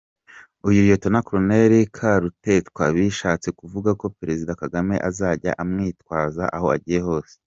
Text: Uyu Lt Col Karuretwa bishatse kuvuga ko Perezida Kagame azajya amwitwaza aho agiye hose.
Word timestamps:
Uyu 0.67 0.81
Lt 0.89 1.03
Col 1.27 1.45
Karuretwa 1.97 2.83
bishatse 2.95 3.47
kuvuga 3.59 3.89
ko 3.99 4.05
Perezida 4.19 4.51
Kagame 4.61 4.95
azajya 5.09 5.51
amwitwaza 5.63 6.43
aho 6.57 6.67
agiye 6.77 6.99
hose. 7.07 7.33